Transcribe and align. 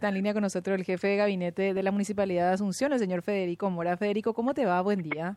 Está 0.00 0.08
en 0.08 0.14
línea 0.14 0.32
con 0.32 0.40
nosotros 0.40 0.78
el 0.78 0.84
jefe 0.86 1.08
de 1.08 1.16
gabinete 1.16 1.74
de 1.74 1.82
la 1.82 1.92
Municipalidad 1.92 2.48
de 2.48 2.54
Asunción, 2.54 2.90
el 2.94 2.98
señor 2.98 3.20
Federico 3.20 3.68
Mora. 3.68 3.98
Federico, 3.98 4.32
¿cómo 4.32 4.54
te 4.54 4.64
va? 4.64 4.80
Buen 4.80 5.02
día. 5.02 5.36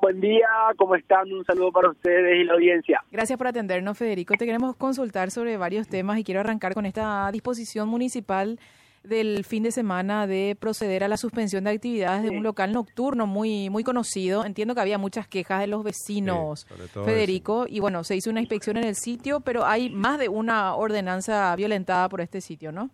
Buen 0.00 0.20
día, 0.20 0.46
¿cómo 0.78 0.94
están? 0.94 1.32
Un 1.32 1.44
saludo 1.44 1.72
para 1.72 1.90
ustedes 1.90 2.38
y 2.38 2.44
la 2.44 2.52
audiencia. 2.52 3.02
Gracias 3.10 3.36
por 3.36 3.48
atendernos, 3.48 3.98
Federico. 3.98 4.34
Te 4.36 4.46
queremos 4.46 4.76
consultar 4.76 5.32
sobre 5.32 5.56
varios 5.56 5.88
temas 5.88 6.20
y 6.20 6.22
quiero 6.22 6.38
arrancar 6.38 6.72
con 6.72 6.86
esta 6.86 7.28
disposición 7.32 7.88
municipal 7.88 8.60
del 9.02 9.44
fin 9.44 9.64
de 9.64 9.72
semana 9.72 10.28
de 10.28 10.56
proceder 10.60 11.02
a 11.02 11.08
la 11.08 11.16
suspensión 11.16 11.64
de 11.64 11.70
actividades 11.70 12.22
de 12.22 12.30
un 12.30 12.44
local 12.44 12.70
nocturno 12.70 13.26
muy 13.26 13.70
muy 13.70 13.82
conocido. 13.82 14.44
Entiendo 14.44 14.76
que 14.76 14.82
había 14.82 14.98
muchas 14.98 15.26
quejas 15.26 15.62
de 15.62 15.66
los 15.66 15.82
vecinos, 15.82 16.64
Federico, 16.92 17.66
y 17.68 17.80
bueno, 17.80 18.04
se 18.04 18.14
hizo 18.14 18.30
una 18.30 18.38
inspección 18.38 18.76
en 18.76 18.84
el 18.84 18.94
sitio, 18.94 19.40
pero 19.40 19.64
hay 19.64 19.90
más 19.90 20.20
de 20.20 20.28
una 20.28 20.76
ordenanza 20.76 21.56
violentada 21.56 22.08
por 22.08 22.20
este 22.20 22.40
sitio, 22.40 22.70
¿no? 22.70 22.90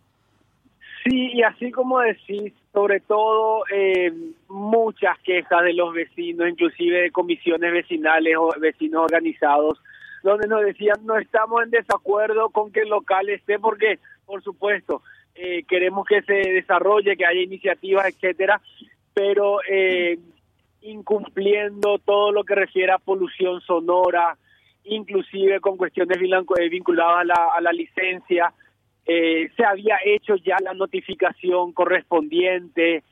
Sí, 1.09 1.31
y 1.35 1.43
así 1.43 1.71
como 1.71 2.01
decís, 2.01 2.53
sobre 2.73 2.99
todo 2.99 3.63
eh, 3.73 4.13
muchas 4.49 5.17
quejas 5.21 5.63
de 5.63 5.73
los 5.73 5.95
vecinos, 5.95 6.49
inclusive 6.49 7.03
de 7.03 7.11
comisiones 7.13 7.73
vecinales 7.73 8.35
o 8.37 8.53
vecinos 8.59 9.05
organizados, 9.05 9.81
donde 10.25 10.49
nos 10.49 10.63
decían 10.63 10.97
no 11.05 11.17
estamos 11.17 11.63
en 11.63 11.71
desacuerdo 11.71 12.51
con 12.51 12.73
que 12.73 12.81
el 12.81 12.89
local 12.89 13.29
esté 13.29 13.61
porque, 13.61 14.01
por 14.25 14.43
supuesto, 14.43 15.03
eh, 15.37 15.63
queremos 15.69 16.07
que 16.07 16.23
se 16.23 16.35
desarrolle, 16.35 17.17
que 17.17 17.25
haya 17.25 17.41
iniciativas, 17.41 18.07
etcétera, 18.09 18.61
pero 19.15 19.59
eh, 19.71 20.19
incumpliendo 20.83 21.99
todo 21.99 22.33
lo 22.33 22.43
que 22.43 22.57
refiere 22.57 22.91
a 22.91 22.99
polución 22.99 23.61
sonora, 23.61 24.37
inclusive 24.83 25.61
con 25.61 25.77
cuestiones 25.77 26.19
vinculadas 26.19 27.21
a 27.21 27.25
la, 27.25 27.49
a 27.55 27.61
la 27.61 27.73
licencia 27.73 28.53
eh, 29.07 29.51
se 29.57 29.65
había 29.65 29.99
hecho 30.05 30.35
ya 30.37 30.57
la 30.63 30.75
notificación 30.75 31.73
correspondiente, 31.73 33.05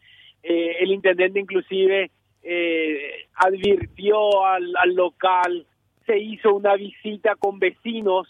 eh, 0.42 0.76
el 0.80 0.90
intendente 0.90 1.38
inclusive 1.38 2.10
eh, 2.42 3.28
advirtió 3.34 4.44
al, 4.44 4.72
local, 4.94 5.66
se 6.04 6.18
hizo 6.18 6.54
una 6.54 6.74
visita 6.74 7.36
con 7.36 7.58
vecinos, 7.58 8.28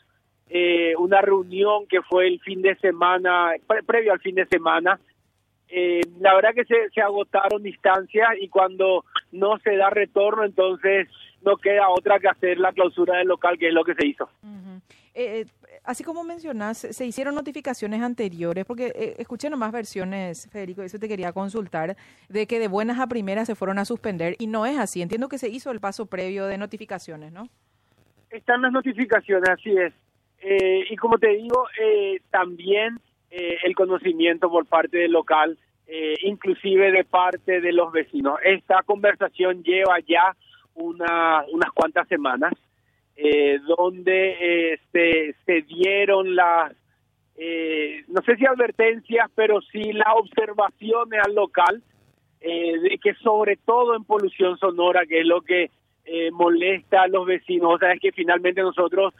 una 0.98 1.20
reunión 1.20 1.86
que 1.88 2.00
fue 2.02 2.28
el 2.28 2.38
fin 2.40 2.62
de 2.62 2.76
semana, 2.76 3.54
previo 3.86 4.12
al 4.12 4.20
fin 4.20 4.36
de 4.36 4.46
semana. 4.46 5.00
la 6.20 6.34
verdad 6.34 6.54
que 6.54 6.64
se, 6.64 6.90
se 6.90 7.00
agotaron 7.00 7.62
distancias 7.62 8.28
y 8.40 8.48
cuando 8.48 9.04
no 9.32 9.58
se 9.58 9.74
da 9.76 9.90
retorno, 9.90 10.44
entonces 10.44 11.08
no 11.42 11.56
queda 11.56 11.88
otra 11.88 12.20
que 12.20 12.28
hacer 12.28 12.58
la 12.58 12.72
clausura 12.72 13.18
del 13.18 13.28
local, 13.28 13.58
que 13.58 13.68
es 13.68 13.74
lo 13.74 13.84
que 13.84 13.94
se 13.94 14.06
hizo. 14.06 14.28
Eh, 15.14 15.40
eh, 15.40 15.46
así 15.84 16.02
como 16.02 16.24
mencionas, 16.24 16.78
se 16.78 17.06
hicieron 17.06 17.34
notificaciones 17.34 18.02
anteriores, 18.02 18.64
porque 18.64 18.92
eh, 18.94 19.14
escuché 19.18 19.50
nomás 19.50 19.72
versiones, 19.72 20.48
Federico, 20.50 20.82
eso 20.82 20.98
te 20.98 21.08
quería 21.08 21.32
consultar, 21.32 21.96
de 22.28 22.46
que 22.46 22.58
de 22.58 22.68
buenas 22.68 22.98
a 22.98 23.06
primeras 23.06 23.46
se 23.46 23.54
fueron 23.54 23.78
a 23.78 23.84
suspender 23.84 24.34
y 24.38 24.46
no 24.46 24.66
es 24.66 24.78
así. 24.78 25.02
Entiendo 25.02 25.28
que 25.28 25.38
se 25.38 25.48
hizo 25.48 25.70
el 25.70 25.80
paso 25.80 26.06
previo 26.06 26.46
de 26.46 26.58
notificaciones, 26.58 27.32
¿no? 27.32 27.48
Están 28.30 28.62
las 28.62 28.72
notificaciones, 28.72 29.48
así 29.48 29.70
es. 29.76 29.92
y 30.90 30.96
como 30.96 31.18
te 31.18 31.28
digo, 31.28 31.66
también 32.30 32.98
el 33.30 33.74
conocimiento 33.76 34.50
por 34.50 34.66
parte 34.66 34.98
del 34.98 35.12
local, 35.12 35.56
inclusive 36.22 36.90
de 36.90 37.04
parte 37.04 37.60
de 37.60 37.72
los 37.72 37.92
vecinos. 37.92 38.40
Esta 38.44 38.82
conversación 38.82 39.62
lleva 39.62 40.00
ya 40.00 40.34
una, 40.74 41.44
unas 41.52 41.70
cuantas 41.72 42.08
semanas 42.08 42.52
eh, 43.16 43.60
donde 43.78 44.72
eh, 44.72 45.34
se, 45.46 45.62
dieron 45.62 46.34
las, 46.34 46.72
eh, 47.36 48.02
no 48.08 48.20
sé 48.22 48.36
si 48.36 48.44
advertencias, 48.44 49.30
pero 49.36 49.60
sí 49.60 49.92
las 49.92 50.08
observaciones 50.16 51.20
al 51.24 51.34
local, 51.34 51.82
de 52.40 52.98
que 53.02 53.14
sobre 53.22 53.56
todo 53.56 53.96
en 53.96 54.04
polución 54.04 54.58
sonora, 54.58 55.06
que 55.06 55.20
es 55.20 55.26
lo 55.26 55.40
que 55.40 55.70
molesta 56.32 57.00
a 57.00 57.08
los 57.08 57.24
vecinos, 57.24 57.76
o 57.76 57.78
sea, 57.78 57.92
es 57.92 58.00
que 58.00 58.12
finalmente 58.12 58.60
nosotros 58.60 59.14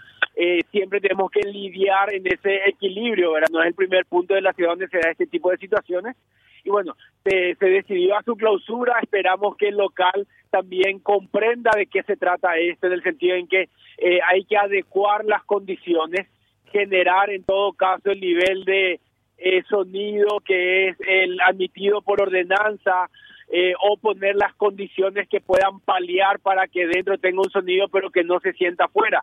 siempre 0.70 1.00
tenemos 1.00 1.30
que 1.30 1.40
lidiar 1.40 2.12
en 2.12 2.26
ese 2.26 2.68
equilibrio. 2.68 3.32
No 3.50 3.62
es 3.62 3.68
el 3.68 3.74
primer 3.74 4.04
punto 4.04 4.34
de 4.34 4.42
la 4.42 4.52
ciudad 4.52 4.72
donde 4.72 4.88
se 4.88 4.98
da 4.98 5.10
este 5.10 5.26
tipo 5.26 5.50
de 5.50 5.56
situaciones, 5.56 6.16
y 6.64 6.70
bueno, 6.70 6.96
se, 7.22 7.56
decidió 7.60 8.16
a 8.16 8.22
su 8.22 8.36
clausura, 8.36 8.98
esperamos 9.02 9.56
que 9.56 9.68
el 9.68 9.76
local 9.76 10.26
también 10.50 10.98
comprenda 10.98 11.70
de 11.76 11.86
qué 11.86 12.02
se 12.02 12.16
trata 12.16 12.56
esto, 12.56 12.86
en 12.86 12.94
el 12.94 13.02
sentido 13.02 13.36
en 13.36 13.46
que 13.46 13.68
eh, 13.98 14.20
hay 14.26 14.44
que 14.44 14.56
adecuar 14.56 15.24
las 15.26 15.44
condiciones, 15.44 16.26
generar 16.72 17.30
en 17.30 17.44
todo 17.44 17.72
caso 17.74 18.10
el 18.10 18.20
nivel 18.20 18.64
de 18.64 19.00
eh, 19.36 19.62
sonido 19.68 20.40
que 20.44 20.88
es 20.88 20.96
el 21.06 21.40
admitido 21.42 22.00
por 22.00 22.22
ordenanza, 22.22 23.10
eh, 23.52 23.74
o 23.78 23.98
poner 23.98 24.36
las 24.36 24.54
condiciones 24.54 25.28
que 25.28 25.40
puedan 25.40 25.78
paliar 25.80 26.40
para 26.40 26.66
que 26.66 26.86
dentro 26.86 27.18
tenga 27.18 27.42
un 27.42 27.50
sonido 27.50 27.88
pero 27.88 28.10
que 28.10 28.24
no 28.24 28.40
se 28.40 28.54
sienta 28.54 28.86
afuera, 28.86 29.22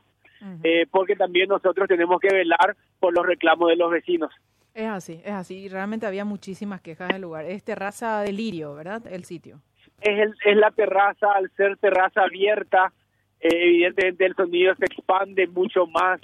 porque 0.91 1.15
también 1.15 1.49
nosotros 1.49 1.87
tenemos 1.87 2.19
que 2.19 2.33
velar 2.33 2.75
por 2.99 3.15
los 3.15 3.25
reclamos 3.25 3.69
de 3.69 3.75
los 3.75 3.89
vecinos. 3.89 4.31
Es 4.73 4.87
así, 4.87 5.21
es 5.23 5.31
así. 5.31 5.67
Realmente 5.67 6.05
había 6.05 6.25
muchísimas 6.25 6.81
quejas 6.81 7.09
del 7.09 7.21
lugar. 7.21 7.45
Es 7.45 7.63
terraza 7.63 8.21
de 8.21 8.31
lirio, 8.31 8.73
¿verdad? 8.73 9.05
El 9.07 9.25
sitio. 9.25 9.61
Es, 10.01 10.17
el, 10.17 10.33
es 10.45 10.57
la 10.57 10.71
terraza, 10.71 11.31
al 11.33 11.51
ser 11.51 11.77
terraza 11.77 12.23
abierta, 12.23 12.91
eh, 13.39 13.49
evidentemente 13.51 14.25
el 14.25 14.35
sonido 14.35 14.75
se 14.75 14.85
expande 14.85 15.47
mucho 15.47 15.85
más. 15.87 16.19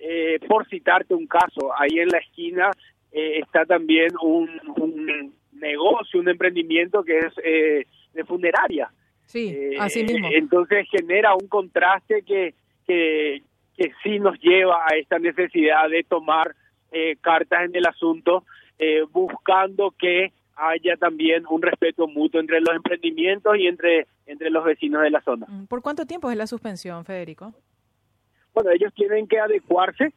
Eh, 0.00 0.38
por 0.48 0.68
citarte 0.68 1.14
un 1.14 1.26
caso, 1.26 1.72
ahí 1.78 1.98
en 1.98 2.08
la 2.08 2.18
esquina 2.18 2.70
eh, 3.12 3.38
está 3.38 3.64
también 3.64 4.08
un, 4.20 4.50
un, 4.76 5.34
negocio, 5.52 6.20
un 6.20 6.28
emprendimiento 6.28 7.04
que 7.04 7.18
es 7.18 7.34
de 8.12 8.24
funeraria. 8.24 8.90
Sí, 9.24 9.76
así 9.78 10.04
mismo. 10.04 10.28
Entonces 10.32 10.86
genera 10.90 11.34
un 11.34 11.48
contraste 11.48 12.22
que, 12.22 12.54
que, 12.86 13.42
que 13.76 13.92
sí 14.02 14.18
nos 14.18 14.38
lleva 14.40 14.84
a 14.84 14.96
esta 14.96 15.18
necesidad 15.18 15.88
de 15.88 16.02
tomar 16.02 16.54
eh, 16.96 17.16
cartas 17.20 17.64
en 17.64 17.74
el 17.74 17.86
asunto, 17.86 18.44
eh, 18.78 19.02
buscando 19.10 19.90
que 19.98 20.32
haya 20.54 20.96
también 20.96 21.42
un 21.50 21.60
respeto 21.60 22.06
mutuo 22.06 22.38
entre 22.38 22.60
los 22.60 22.72
emprendimientos 22.72 23.56
y 23.56 23.66
entre, 23.66 24.06
entre 24.26 24.48
los 24.48 24.64
vecinos 24.64 25.02
de 25.02 25.10
la 25.10 25.20
zona. 25.22 25.44
Mm, 25.48 25.64
¿Por 25.64 25.82
cuánto 25.82 26.06
tiempo 26.06 26.30
es 26.30 26.36
la 26.36 26.46
suspensión, 26.46 27.04
Federico? 27.04 27.52
Bueno, 28.52 28.70
ellos 28.70 28.94
tienen 28.94 29.26
que 29.26 29.40
adecuarse 29.40 30.14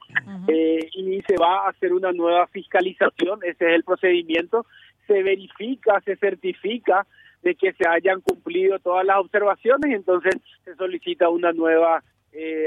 eh, 0.48 0.88
y 0.94 1.20
se 1.24 1.36
va 1.38 1.66
a 1.66 1.70
hacer 1.70 1.92
una 1.94 2.12
nueva 2.12 2.46
fiscalización, 2.46 3.40
ese 3.42 3.66
es 3.66 3.74
el 3.74 3.84
procedimiento, 3.84 4.68
se 5.08 5.24
verifica, 5.24 6.00
se 6.02 6.16
certifica 6.18 7.08
de 7.42 7.56
que 7.56 7.74
se 7.74 7.88
hayan 7.90 8.22
cumplido 8.22 8.78
todas 8.78 9.04
las 9.04 9.18
observaciones 9.18 9.90
y 9.90 9.96
entonces 9.96 10.36
se 10.64 10.76
solicita 10.76 11.28
una 11.30 11.54
nueva 11.54 12.04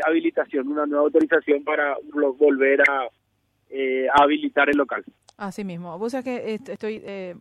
habilitación, 0.05 0.67
una 0.67 0.85
nueva 0.85 1.05
autorización 1.05 1.63
para 1.63 1.97
volver 2.37 2.81
a, 2.91 3.07
eh, 3.71 4.07
habilitar 4.13 4.69
el 4.69 4.77
local. 4.77 5.05
Así 5.37 5.65
mismo. 5.65 5.97
Vos 5.99 6.13
sabés 6.13 6.25
que 6.25 6.55
estoy 6.73 7.01
eh, 7.05 7.35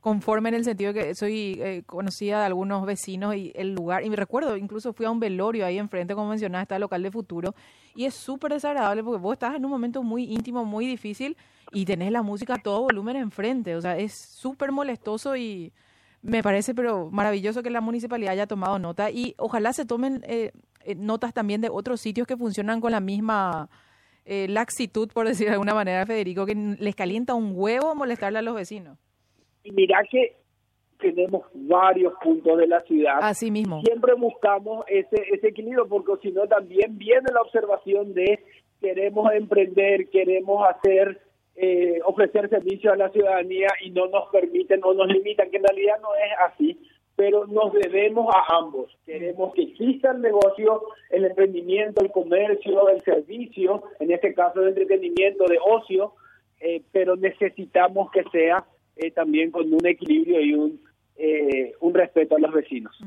conforme 0.00 0.48
en 0.48 0.56
el 0.56 0.64
sentido 0.64 0.92
de 0.92 1.00
que 1.00 1.14
soy 1.14 1.58
eh, 1.62 1.82
conocida 1.86 2.40
de 2.40 2.46
algunos 2.46 2.84
vecinos 2.84 3.36
y 3.36 3.52
el 3.54 3.74
lugar, 3.74 4.04
y 4.04 4.10
me 4.10 4.16
recuerdo, 4.16 4.56
incluso 4.56 4.92
fui 4.92 5.06
a 5.06 5.10
un 5.10 5.20
velorio 5.20 5.64
ahí 5.64 5.78
enfrente, 5.78 6.14
como 6.14 6.28
mencionaba, 6.28 6.62
está 6.62 6.76
el 6.76 6.82
local 6.82 7.02
de 7.02 7.10
futuro, 7.10 7.54
y 7.94 8.04
es 8.06 8.14
súper 8.14 8.52
desagradable 8.52 9.02
porque 9.02 9.20
vos 9.20 9.34
estás 9.34 9.54
en 9.54 9.64
un 9.64 9.70
momento 9.70 10.02
muy 10.02 10.24
íntimo, 10.24 10.64
muy 10.64 10.86
difícil, 10.86 11.36
y 11.72 11.84
tenés 11.84 12.12
la 12.12 12.22
música 12.22 12.54
a 12.54 12.58
todo 12.58 12.82
volumen 12.82 13.16
enfrente, 13.16 13.76
o 13.76 13.80
sea, 13.80 13.96
es 13.96 14.12
súper 14.14 14.72
molestoso 14.72 15.36
y 15.36 15.72
me 16.22 16.42
parece 16.42 16.74
pero 16.74 17.10
maravilloso 17.10 17.62
que 17.62 17.70
la 17.70 17.80
municipalidad 17.80 18.32
haya 18.32 18.46
tomado 18.46 18.78
nota, 18.78 19.10
y 19.10 19.34
ojalá 19.38 19.72
se 19.72 19.86
tomen 19.86 20.22
eh, 20.26 20.52
notas 20.96 21.32
también 21.32 21.60
de 21.60 21.68
otros 21.70 22.00
sitios 22.00 22.26
que 22.26 22.36
funcionan 22.36 22.80
con 22.80 22.90
la 22.90 23.00
misma 23.00 23.70
eh, 24.24 24.46
laxitud, 24.48 25.08
por 25.12 25.26
decir 25.26 25.46
de 25.46 25.52
alguna 25.52 25.74
manera, 25.74 26.06
Federico, 26.06 26.46
que 26.46 26.54
les 26.54 26.94
calienta 26.94 27.34
un 27.34 27.52
huevo 27.54 27.94
molestarle 27.94 28.38
a 28.38 28.42
los 28.42 28.54
vecinos. 28.54 28.98
Y 29.62 29.72
mira 29.72 30.02
que 30.10 30.36
tenemos 30.98 31.46
varios 31.54 32.14
puntos 32.22 32.56
de 32.58 32.66
la 32.66 32.80
ciudad. 32.82 33.18
Así 33.20 33.50
mismo. 33.50 33.82
Siempre 33.82 34.14
buscamos 34.14 34.84
ese, 34.88 35.16
ese 35.32 35.48
equilibrio, 35.48 35.86
porque 35.86 36.12
si 36.22 36.32
no 36.32 36.46
también 36.46 36.96
viene 36.96 37.30
la 37.32 37.42
observación 37.42 38.14
de 38.14 38.40
queremos 38.80 39.32
emprender, 39.32 40.08
queremos 40.10 40.66
hacer, 40.68 41.20
eh, 41.56 42.00
ofrecer 42.04 42.48
servicios 42.48 42.92
a 42.92 42.96
la 42.96 43.10
ciudadanía 43.10 43.68
y 43.82 43.90
no 43.90 44.06
nos 44.08 44.28
permiten 44.30 44.80
o 44.84 44.94
nos 44.94 45.08
limitan, 45.08 45.50
que 45.50 45.56
en 45.56 45.64
realidad 45.64 45.96
no 46.02 46.08
es 46.14 46.52
así 46.52 46.78
pero 47.16 47.46
nos 47.46 47.72
debemos 47.72 48.34
a 48.34 48.56
ambos. 48.58 48.90
Queremos 49.06 49.54
que 49.54 49.62
exista 49.62 50.10
el 50.10 50.20
negocio, 50.20 50.82
el 51.10 51.24
emprendimiento, 51.24 52.02
el 52.02 52.10
comercio, 52.10 52.88
el 52.88 53.02
servicio, 53.02 53.84
en 54.00 54.10
este 54.10 54.34
caso 54.34 54.60
de 54.60 54.70
entretenimiento, 54.70 55.44
de 55.46 55.58
ocio, 55.64 56.14
eh, 56.60 56.82
pero 56.92 57.16
necesitamos 57.16 58.10
que 58.10 58.24
sea 58.32 58.64
eh, 58.96 59.10
también 59.10 59.50
con 59.50 59.72
un 59.72 59.86
equilibrio 59.86 60.40
y 60.40 60.54
un, 60.54 60.80
eh, 61.16 61.72
un 61.80 61.94
respeto 61.94 62.36
a 62.36 62.40
los 62.40 62.52
vecinos. 62.52 62.98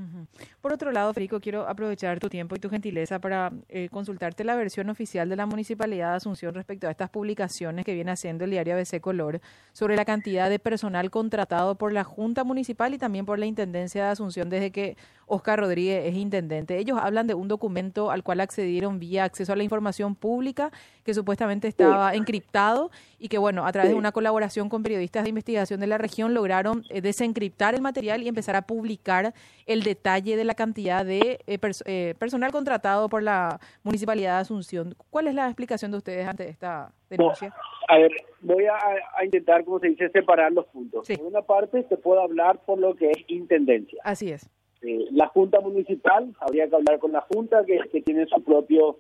Por 0.68 0.74
otro 0.74 0.92
lado, 0.92 1.14
Federico, 1.14 1.40
quiero 1.40 1.66
aprovechar 1.66 2.20
tu 2.20 2.28
tiempo 2.28 2.54
y 2.54 2.60
tu 2.60 2.70
gentileza 2.70 3.20
para 3.20 3.54
eh, 3.70 3.88
consultarte 3.90 4.44
la 4.44 4.54
versión 4.58 4.90
oficial 4.90 5.30
de 5.30 5.38
la 5.38 5.46
Municipalidad 5.46 6.10
de 6.10 6.18
Asunción 6.18 6.54
respecto 6.54 6.90
a 6.90 6.92
estas 6.92 7.10
publicaciones 7.10 7.86
que 7.86 7.94
viene 7.94 8.12
haciendo 8.12 8.44
el 8.44 8.52
diario 8.52 8.74
ABC 8.74 9.00
Color 9.00 9.40
sobre 9.72 9.96
la 9.96 10.04
cantidad 10.04 10.50
de 10.50 10.60
personal 10.60 11.10
contratado 11.10 11.76
por 11.76 11.94
la 11.94 12.04
Junta 12.04 12.44
Municipal 12.44 12.94
y 12.94 12.98
también 12.98 13.26
por 13.26 13.40
la 13.40 13.46
Intendencia 13.46 14.04
de 14.04 14.10
Asunción 14.10 14.50
desde 14.50 14.72
que 14.74 14.98
Oscar 15.26 15.60
Rodríguez 15.60 16.06
es 16.06 16.16
intendente. 16.16 16.78
Ellos 16.78 16.98
hablan 17.02 17.28
de 17.28 17.34
un 17.34 17.48
documento 17.48 18.12
al 18.12 18.24
cual 18.24 18.40
accedieron 18.40 18.98
vía 18.98 19.26
acceso 19.26 19.54
a 19.54 19.56
la 19.56 19.64
información 19.64 20.16
pública 20.16 20.72
que 21.04 21.14
supuestamente 21.14 21.68
estaba 21.68 22.14
encriptado 22.14 22.92
y 23.20 23.28
que, 23.28 23.38
bueno, 23.38 23.66
a 23.66 23.72
través 23.72 23.92
de 23.92 23.96
una 23.96 24.12
colaboración 24.12 24.70
con 24.70 24.84
periodistas 24.84 25.24
de 25.24 25.30
investigación 25.30 25.80
de 25.80 25.88
la 25.88 25.98
región 25.98 26.34
lograron 26.34 26.84
eh, 26.90 27.02
desencriptar 27.02 27.76
el 27.76 27.82
material 27.82 28.24
y 28.24 28.28
empezar 28.28 28.56
a 28.56 28.64
publicar 28.64 29.34
el 29.66 29.84
detalle 29.84 30.38
de 30.38 30.44
la 30.46 30.56
cantidad 30.58 31.06
de 31.06 31.40
eh, 31.48 31.60
eh, 31.86 32.14
personal 32.20 32.52
contratado 32.52 33.08
por 33.08 33.24
la 33.24 33.60
Municipalidad 33.84 34.36
de 34.36 34.42
Asunción. 34.42 34.96
¿Cuál 35.10 35.28
es 35.28 35.36
la 35.36 35.46
explicación 35.46 35.92
de 35.92 35.98
ustedes 35.98 36.28
ante 36.28 36.50
esta 36.50 36.92
denuncia? 37.10 37.54
a 37.88 37.98
ver, 37.98 38.12
voy 38.42 38.66
a, 38.66 39.24
intentar, 39.24 39.64
como 39.64 39.80
se 39.80 39.88
dice, 39.88 40.10
separar 40.10 40.52
los 40.52 40.66
puntos. 40.66 41.08
Por 41.08 41.26
una 41.26 41.42
parte, 41.42 41.86
se 41.88 41.96
puede 41.96 42.22
hablar 42.22 42.60
por 42.66 42.78
lo 42.78 42.96
que 42.96 43.12
es 43.12 43.18
intendencia. 43.28 44.02
Así 44.04 44.30
es. 44.30 44.50
Eh, 44.82 45.06
la 45.12 45.28
Junta 45.28 45.62
Municipal, 45.62 46.36
habría 46.42 46.68
que 46.68 46.76
hablar 46.76 47.00
con 47.00 47.14
la 47.14 47.22
Junta, 47.22 47.64
que, 47.66 47.80
que 47.90 48.02
tiene 48.02 48.26
su 48.26 48.44
propio 48.44 48.98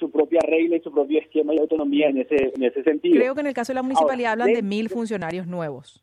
su 0.00 0.10
propia 0.10 0.40
regla 0.42 0.78
y 0.78 0.80
su 0.80 0.90
propio 0.90 1.20
esquema 1.20 1.54
y 1.54 1.60
autonomía 1.60 2.08
en 2.08 2.18
ese, 2.18 2.34
en 2.56 2.64
ese 2.64 2.82
sentido. 2.82 3.14
Creo 3.14 3.36
que 3.36 3.40
en 3.42 3.46
el 3.46 3.54
caso 3.54 3.70
de 3.70 3.76
la 3.76 3.84
municipalidad 3.84 4.32
hablan 4.32 4.52
de 4.52 4.62
mil 4.62 4.88
funcionarios 4.88 5.46
nuevos. 5.46 6.02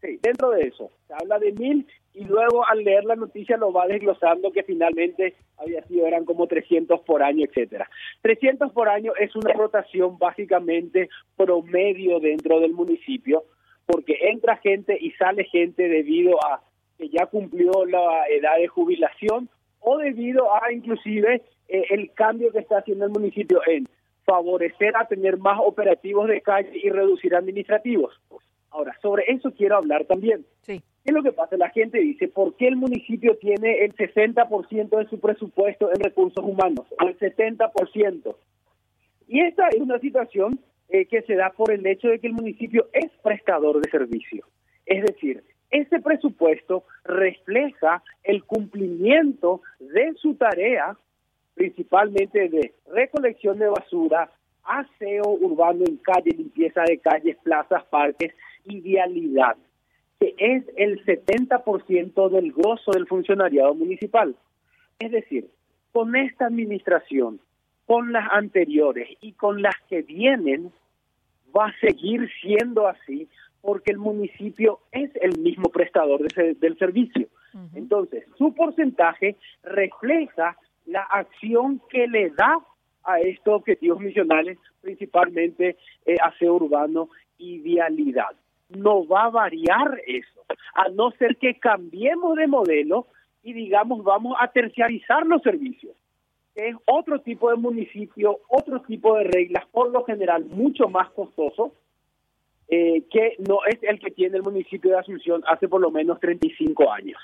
Sí, 0.00 0.18
dentro 0.22 0.50
de 0.50 0.62
eso, 0.62 0.90
se 1.06 1.14
habla 1.14 1.38
de 1.38 1.52
mil 1.52 1.86
y 2.14 2.24
luego 2.24 2.66
al 2.66 2.84
leer 2.84 3.04
la 3.04 3.16
noticia 3.16 3.56
lo 3.56 3.72
va 3.72 3.86
desglosando 3.86 4.52
que 4.52 4.62
finalmente 4.62 5.34
había 5.56 5.82
sido, 5.84 6.06
eran 6.06 6.24
como 6.24 6.46
300 6.46 7.00
por 7.00 7.22
año, 7.22 7.44
etcétera. 7.44 7.90
300 8.22 8.72
por 8.72 8.88
año 8.88 9.12
es 9.18 9.34
una 9.34 9.52
rotación 9.52 10.18
básicamente 10.18 11.08
promedio 11.36 12.20
dentro 12.20 12.60
del 12.60 12.74
municipio, 12.74 13.44
porque 13.86 14.18
entra 14.30 14.56
gente 14.58 14.96
y 15.00 15.10
sale 15.12 15.44
gente 15.44 15.88
debido 15.88 16.44
a 16.44 16.62
que 16.96 17.08
ya 17.08 17.26
cumplió 17.26 17.84
la 17.84 18.26
edad 18.28 18.56
de 18.56 18.68
jubilación 18.68 19.48
o 19.80 19.98
debido 19.98 20.52
a 20.54 20.72
inclusive 20.72 21.42
eh, 21.68 21.84
el 21.90 22.12
cambio 22.12 22.52
que 22.52 22.58
está 22.58 22.78
haciendo 22.78 23.04
el 23.04 23.12
municipio 23.12 23.60
en 23.66 23.88
favorecer 24.24 24.94
a 24.96 25.06
tener 25.06 25.38
más 25.38 25.58
operativos 25.64 26.28
de 26.28 26.42
calle 26.42 26.70
y 26.74 26.90
reducir 26.90 27.34
administrativos. 27.34 28.20
Ahora, 28.70 28.96
sobre 29.00 29.24
eso 29.28 29.52
quiero 29.52 29.76
hablar 29.76 30.04
también. 30.04 30.44
Sí. 30.62 30.82
¿Qué 31.04 31.10
es 31.10 31.14
lo 31.14 31.22
que 31.22 31.32
pasa? 31.32 31.56
La 31.56 31.70
gente 31.70 31.98
dice, 31.98 32.28
¿por 32.28 32.54
qué 32.56 32.68
el 32.68 32.76
municipio 32.76 33.36
tiene 33.38 33.84
el 33.84 33.94
60% 33.96 34.98
de 34.98 35.08
su 35.08 35.18
presupuesto 35.18 35.90
en 35.90 36.00
recursos 36.00 36.44
humanos? 36.44 36.86
El 37.00 37.18
70%. 37.18 38.36
Y 39.28 39.40
esta 39.40 39.68
es 39.68 39.80
una 39.80 39.98
situación 39.98 40.60
eh, 40.88 41.06
que 41.06 41.22
se 41.22 41.34
da 41.34 41.50
por 41.50 41.70
el 41.70 41.86
hecho 41.86 42.08
de 42.08 42.18
que 42.18 42.26
el 42.26 42.32
municipio 42.32 42.88
es 42.92 43.10
prestador 43.22 43.80
de 43.80 43.90
servicio. 43.90 44.46
Es 44.86 45.04
decir, 45.04 45.44
ese 45.70 46.00
presupuesto 46.00 46.84
refleja 47.04 48.02
el 48.24 48.44
cumplimiento 48.44 49.60
de 49.78 50.14
su 50.14 50.34
tarea, 50.34 50.96
principalmente 51.54 52.48
de 52.48 52.72
recolección 52.86 53.58
de 53.58 53.68
basura, 53.68 54.30
aseo 54.64 55.28
urbano 55.28 55.84
en 55.86 55.96
calle, 55.98 56.30
limpieza 56.30 56.82
de 56.82 56.98
calles, 56.98 57.36
plazas, 57.42 57.84
parques 57.86 58.32
y 58.68 58.80
vialidad, 58.80 59.56
que 60.20 60.34
es 60.38 60.64
el 60.76 61.04
70% 61.04 62.28
del 62.30 62.52
grosso 62.52 62.90
del 62.92 63.06
funcionariado 63.06 63.74
municipal. 63.74 64.36
Es 64.98 65.12
decir, 65.12 65.48
con 65.92 66.16
esta 66.16 66.46
administración, 66.46 67.40
con 67.86 68.12
las 68.12 68.30
anteriores 68.32 69.08
y 69.20 69.32
con 69.32 69.62
las 69.62 69.74
que 69.88 70.02
vienen, 70.02 70.72
va 71.56 71.66
a 71.66 71.80
seguir 71.80 72.28
siendo 72.40 72.86
así 72.86 73.28
porque 73.60 73.90
el 73.90 73.98
municipio 73.98 74.80
es 74.92 75.10
el 75.20 75.38
mismo 75.38 75.70
prestador 75.70 76.20
del 76.32 76.78
servicio. 76.78 77.26
Entonces, 77.74 78.24
su 78.36 78.54
porcentaje 78.54 79.36
refleja 79.62 80.56
la 80.86 81.02
acción 81.02 81.80
que 81.90 82.06
le 82.06 82.30
da 82.30 82.58
a 83.04 83.20
estos 83.20 83.54
objetivos 83.54 84.00
misionales, 84.00 84.58
principalmente 84.80 85.76
eh, 86.06 86.16
aseo 86.22 86.54
urbano 86.54 87.08
y 87.36 87.58
vialidad. 87.58 88.36
No 88.68 89.06
va 89.06 89.24
a 89.24 89.30
variar 89.30 90.00
eso, 90.06 90.44
a 90.74 90.88
no 90.90 91.10
ser 91.12 91.36
que 91.36 91.58
cambiemos 91.58 92.36
de 92.36 92.46
modelo 92.46 93.06
y 93.42 93.52
digamos 93.52 94.04
vamos 94.04 94.36
a 94.38 94.48
terciarizar 94.48 95.26
los 95.26 95.42
servicios, 95.42 95.96
es 96.54 96.74
otro 96.86 97.20
tipo 97.20 97.50
de 97.50 97.56
municipio, 97.56 98.40
otro 98.48 98.80
tipo 98.82 99.16
de 99.16 99.24
reglas, 99.24 99.64
por 99.66 99.90
lo 99.90 100.04
general 100.04 100.44
mucho 100.46 100.88
más 100.88 101.08
costoso, 101.10 101.72
eh, 102.68 103.04
que 103.10 103.36
no 103.48 103.60
es 103.66 103.78
el 103.82 103.98
que 104.00 104.10
tiene 104.10 104.36
el 104.36 104.42
municipio 104.42 104.90
de 104.90 104.98
Asunción 104.98 105.42
hace 105.46 105.68
por 105.68 105.80
lo 105.80 105.90
menos 105.90 106.20
35 106.20 106.92
años. 106.92 107.18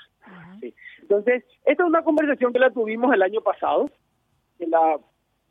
Entonces, 1.01 1.43
esta 1.65 1.83
es 1.83 1.87
una 1.87 2.03
conversación 2.03 2.51
que 2.51 2.59
la 2.59 2.71
tuvimos 2.71 3.13
el 3.13 3.21
año 3.21 3.41
pasado, 3.41 3.91
que 4.57 4.65
la 4.65 4.97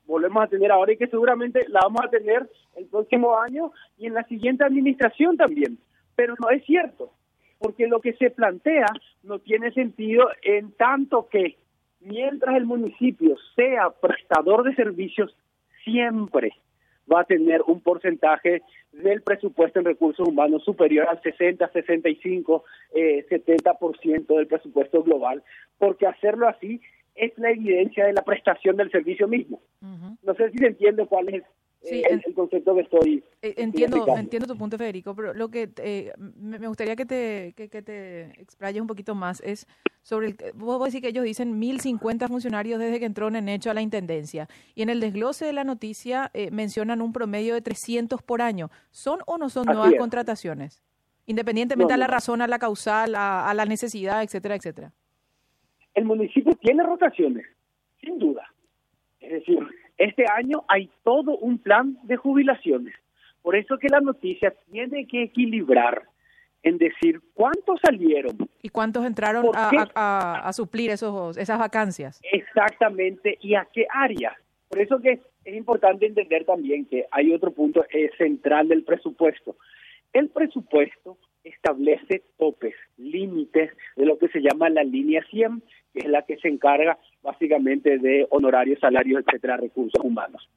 volvemos 0.06 0.44
a 0.44 0.48
tener 0.48 0.70
ahora 0.70 0.92
y 0.92 0.96
que 0.96 1.06
seguramente 1.06 1.64
la 1.68 1.80
vamos 1.82 2.02
a 2.04 2.10
tener 2.10 2.48
el 2.76 2.86
próximo 2.86 3.38
año 3.38 3.72
y 3.98 4.06
en 4.06 4.14
la 4.14 4.24
siguiente 4.24 4.64
administración 4.64 5.36
también. 5.36 5.78
Pero 6.16 6.34
no 6.40 6.50
es 6.50 6.64
cierto, 6.64 7.12
porque 7.58 7.86
lo 7.86 8.00
que 8.00 8.12
se 8.14 8.30
plantea 8.30 8.86
no 9.22 9.38
tiene 9.38 9.72
sentido 9.72 10.28
en 10.42 10.72
tanto 10.72 11.28
que 11.28 11.56
mientras 12.00 12.56
el 12.56 12.66
municipio 12.66 13.36
sea 13.56 13.90
prestador 13.90 14.64
de 14.64 14.74
servicios, 14.74 15.34
siempre 15.82 16.52
va 17.10 17.20
a 17.20 17.24
tener 17.24 17.62
un 17.66 17.80
porcentaje 17.80 18.62
del 18.92 19.22
presupuesto 19.22 19.78
en 19.78 19.84
recursos 19.84 20.26
humanos 20.26 20.64
superior 20.64 21.06
al 21.08 21.20
60, 21.22 21.68
65, 21.68 22.64
eh, 22.94 23.26
70% 23.28 24.36
del 24.36 24.46
presupuesto 24.46 25.02
global, 25.02 25.42
porque 25.78 26.06
hacerlo 26.06 26.48
así 26.48 26.80
es 27.14 27.32
la 27.38 27.50
evidencia 27.50 28.06
de 28.06 28.12
la 28.12 28.22
prestación 28.22 28.76
del 28.76 28.90
servicio 28.90 29.28
mismo. 29.28 29.60
No 29.80 30.34
sé 30.34 30.50
si 30.50 30.58
se 30.58 30.66
entiende 30.66 31.06
cuál 31.06 31.28
es 31.28 31.42
eh, 31.82 32.02
el, 32.08 32.34
concepto 32.34 32.74
que 32.74 32.80
estoy. 32.80 33.24
Eh, 33.42 33.54
entiendo, 33.58 34.06
entiendo 34.16 34.46
tu 34.46 34.56
punto, 34.56 34.78
Federico, 34.78 35.14
pero 35.14 35.34
lo 35.34 35.48
que 35.50 35.70
eh, 35.76 36.12
me 36.16 36.66
gustaría 36.66 36.96
que 36.96 37.04
te, 37.04 37.52
que, 37.54 37.68
te 37.68 38.30
explayes 38.40 38.80
un 38.80 38.86
poquito 38.86 39.14
más 39.14 39.40
es 39.42 39.66
sobre 40.02 40.28
el. 40.28 40.36
Vos 40.54 40.82
decís 40.84 41.02
que 41.02 41.08
ellos 41.08 41.24
dicen 41.24 41.60
1.050 41.60 42.28
funcionarios 42.28 42.78
desde 42.78 42.98
que 42.98 43.06
entró 43.06 43.28
en 43.28 43.48
hecho 43.48 43.70
a 43.70 43.74
la 43.74 43.82
intendencia. 43.82 44.48
Y 44.74 44.82
en 44.82 44.88
el 44.88 45.00
desglose 45.00 45.44
de 45.44 45.52
la 45.52 45.64
noticia 45.64 46.30
mencionan 46.50 47.02
un 47.02 47.12
promedio 47.12 47.54
de 47.54 47.60
300 47.60 48.22
por 48.22 48.40
año. 48.40 48.70
¿Son 48.90 49.20
o 49.26 49.36
no 49.36 49.50
son 49.50 49.66
nuevas 49.66 49.92
contrataciones? 49.98 50.82
Independientemente 51.26 51.92
a 51.92 51.96
la 51.96 52.06
razón, 52.06 52.40
a 52.40 52.46
la 52.46 52.58
causal, 52.58 53.14
a 53.14 53.52
la 53.54 53.64
necesidad, 53.66 54.22
etcétera, 54.22 54.56
etcétera. 54.56 54.92
El 55.94 56.04
municipio 56.04 56.52
tiene 56.60 56.82
rotaciones, 56.82 57.46
sin 58.00 58.18
duda. 58.18 58.52
Es 59.20 59.32
decir, 59.32 59.58
este 59.96 60.24
año 60.30 60.64
hay 60.68 60.90
todo 61.02 61.36
un 61.38 61.58
plan 61.58 61.98
de 62.02 62.16
jubilaciones. 62.16 62.94
Por 63.42 63.56
eso 63.56 63.78
que 63.78 63.88
la 63.88 64.00
noticia 64.00 64.52
tiene 64.70 65.06
que 65.06 65.22
equilibrar 65.22 66.02
en 66.62 66.78
decir 66.78 67.20
cuántos 67.34 67.78
salieron. 67.84 68.36
¿Y 68.62 68.70
cuántos 68.70 69.04
entraron 69.04 69.46
a, 69.54 70.50
suplir 70.52 70.90
esos, 70.90 71.36
esas 71.36 71.58
vacancias? 71.58 72.20
Exactamente, 72.32 73.38
y 73.40 73.54
a 73.54 73.68
qué 73.72 73.86
áreas. 73.92 74.34
Por 74.68 74.80
eso 74.80 74.98
que 74.98 75.20
es 75.44 75.54
importante 75.54 76.06
entender 76.06 76.44
también 76.44 76.86
que 76.86 77.04
hay 77.10 77.32
otro 77.32 77.52
punto 77.52 77.84
central 78.16 78.68
del 78.68 78.82
presupuesto. 78.82 79.56
El 80.12 80.30
presupuesto 80.30 81.18
establece 81.44 82.22
topes, 82.38 82.74
límites 82.96 83.70
de 83.96 84.06
lo 84.06 84.18
que 84.18 84.28
se 84.28 84.40
llama 84.40 84.70
la 84.70 84.82
línea 84.82 85.22
100, 85.30 85.62
que 85.92 86.00
es 86.00 86.08
la 86.08 86.22
que 86.22 86.36
se 86.38 86.48
encarga 86.48 86.98
básicamente 87.22 87.98
de 87.98 88.26
honorarios, 88.30 88.80
salarios, 88.80 89.22
etcétera, 89.26 89.58
recursos 89.58 90.02
humanos. 90.02 90.48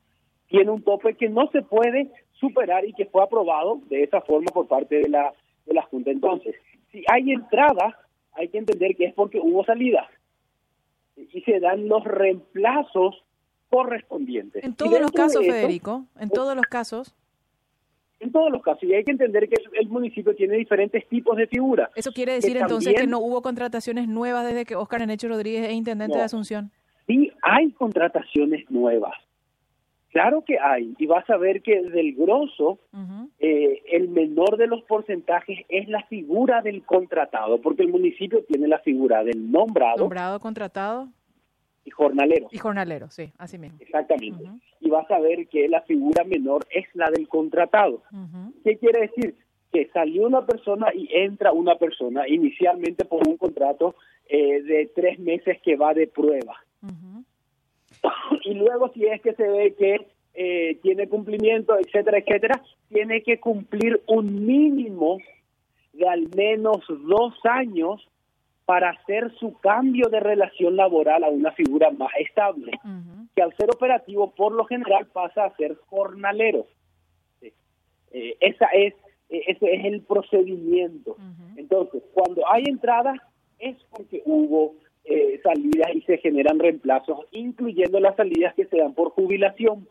Tiene 0.48 0.72
un 0.72 0.82
tope 0.82 1.16
que 1.16 1.30
no 1.30 1.50
se 1.52 1.62
puede 1.62 2.10
superar 2.40 2.86
y 2.86 2.94
que 2.94 3.06
fue 3.06 3.22
aprobado 3.24 3.82
de 3.90 4.04
esa 4.04 4.22
forma 4.22 4.50
por 4.54 4.68
parte 4.68 4.96
de 4.96 5.10
la, 5.10 5.34
de 5.66 5.74
la 5.74 5.84
Junta. 5.84 6.12
Entonces, 6.12 6.56
si 6.92 7.04
hay 7.12 7.32
entrada, 7.32 8.00
hay 8.32 8.48
que 8.48 8.58
entender 8.58 8.96
que 8.96 9.06
es 9.06 9.14
porque 9.14 9.40
hubo 9.40 9.66
salida 9.66 10.10
y 11.18 11.42
se 11.42 11.60
dan 11.60 11.88
los 11.88 12.04
reemplazos 12.04 13.24
correspondientes. 13.70 14.64
En 14.64 14.76
todos 14.76 15.00
los 15.02 15.12
casos, 15.12 15.46
Federico, 15.46 16.06
en 16.20 16.30
todos 16.30 16.56
los 16.56 16.66
casos 16.66 17.16
en 18.20 18.32
todos 18.32 18.52
los 18.52 18.62
casos. 18.62 18.84
Y 18.84 18.94
hay 18.94 19.04
que 19.04 19.12
entender 19.12 19.48
que 19.48 19.56
el 19.80 19.90
municipio 19.90 20.36
tiene 20.36 20.58
diferentes 20.58 21.08
tipos 21.08 21.38
de 21.38 21.48
figuras. 21.48 21.90
¿Eso 21.96 22.12
quiere 22.12 22.34
decir 22.34 22.58
entonces 22.58 22.94
que 22.94 23.08
no 23.08 23.20
hubo 23.20 23.42
contrataciones 23.42 24.08
nuevas 24.08 24.46
desde 24.46 24.66
que 24.66 24.76
Oscar 24.76 25.02
Enecho 25.02 25.28
Rodríguez 25.28 25.68
es 25.70 25.74
intendente 25.74 26.18
de 26.18 26.24
Asunción? 26.24 26.72
Sí, 27.06 27.32
hay 27.42 27.72
contrataciones 27.72 28.70
nuevas. 28.70 29.14
Claro 30.10 30.44
que 30.46 30.58
hay, 30.58 30.96
y 30.98 31.06
vas 31.06 31.30
a 31.30 31.38
ver 31.38 31.62
que 31.62 31.82
del 31.82 32.16
grosso, 32.16 32.80
eh, 33.40 33.84
el 33.92 34.10
menor 34.10 34.58
de 34.58 34.66
los 34.66 34.82
porcentajes 34.84 35.60
es 35.70 35.88
la 35.90 36.04
figura 36.04 36.62
del 36.62 36.84
contratado, 36.84 37.62
porque 37.62 37.84
el 37.84 37.90
municipio 37.90 38.44
tiene 38.46 38.68
la 38.68 38.80
figura 38.80 39.24
del 39.24 39.52
nombrado. 39.52 39.98
Nombrado, 39.98 40.40
contratado. 40.40 41.10
Y 41.88 41.92
jornalero. 41.92 42.50
Y 42.52 42.58
jornalero, 42.58 43.10
sí, 43.10 43.32
así 43.38 43.58
mismo. 43.58 43.78
Exactamente. 43.80 44.44
Y 44.82 44.90
vas 44.90 45.10
a 45.10 45.20
ver 45.20 45.48
que 45.48 45.70
la 45.70 45.82
figura 45.82 46.26
menor 46.26 46.68
es 46.70 46.86
la 46.94 47.10
del 47.10 47.30
contratado. 47.30 48.04
¿Qué 48.66 48.78
quiere 48.78 49.08
decir? 49.08 49.36
Que 49.72 49.88
salió 49.94 50.28
una 50.28 50.46
persona 50.46 50.88
y 50.94 51.08
entra 51.12 51.54
una 51.54 51.76
persona, 51.76 52.28
inicialmente 52.28 53.06
por 53.06 53.26
un 53.26 53.38
contrato 53.38 53.96
eh, 54.28 54.62
de 54.64 54.92
tres 54.94 55.18
meses 55.20 55.62
que 55.62 55.78
va 55.78 55.94
de 55.94 56.08
prueba 56.08 56.58
y 58.44 58.54
luego 58.54 58.92
si 58.94 59.06
es 59.06 59.22
que 59.22 59.34
se 59.34 59.48
ve 59.48 59.74
que 59.76 60.08
eh, 60.34 60.80
tiene 60.82 61.08
cumplimiento, 61.08 61.78
etcétera, 61.78 62.20
etcétera, 62.20 62.62
tiene 62.90 63.24
que 63.24 63.40
cumplir 63.40 64.02
un 64.08 64.46
mínimo 64.46 65.18
de 65.94 66.08
al 66.08 66.28
menos 66.36 66.84
dos 66.88 67.34
años 67.44 68.08
para 68.68 68.90
hacer 68.90 69.34
su 69.40 69.58
cambio 69.60 70.10
de 70.10 70.20
relación 70.20 70.76
laboral 70.76 71.24
a 71.24 71.30
una 71.30 71.54
figura 71.54 71.90
más 71.90 72.12
estable, 72.20 72.74
que 73.34 73.42
al 73.42 73.56
ser 73.56 73.70
operativo 73.74 74.32
por 74.32 74.52
lo 74.52 74.66
general 74.66 75.08
pasa 75.08 75.46
a 75.46 75.56
ser 75.56 75.78
jornalero. 75.88 76.68
Eh, 78.12 78.36
esa 78.42 78.66
es 78.68 78.94
eh, 79.30 79.44
ese 79.48 79.74
es 79.74 79.86
el 79.86 80.02
procedimiento. 80.02 81.16
Entonces, 81.56 82.04
cuando 82.14 82.44
hay 82.52 82.66
entrada 82.68 83.16
es 83.58 83.78
porque 83.90 84.22
hubo 84.26 84.76
eh, 85.06 85.40
salidas 85.44 85.96
y 85.96 86.02
se 86.02 86.18
generan 86.18 86.60
reemplazos, 86.60 87.20
incluyendo 87.32 88.02
las 88.02 88.18
salidas 88.18 88.54
que 88.54 88.66
se 88.66 88.80
dan 88.80 88.94
por 88.94 89.12
jubilación. 89.12 89.88